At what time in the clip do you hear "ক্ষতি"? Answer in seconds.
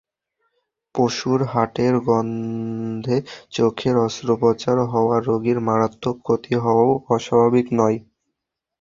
6.21-6.53